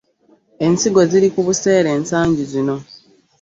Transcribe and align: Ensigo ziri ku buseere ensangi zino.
Ensigo 0.65 1.01
ziri 1.11 1.27
ku 1.35 1.41
buseere 1.47 1.89
ensangi 1.97 2.43
zino. 2.51 2.75